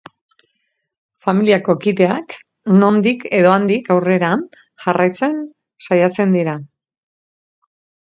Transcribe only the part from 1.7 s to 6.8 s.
kideak nondik edo handik aurrera jarraitzen saiatzen dira.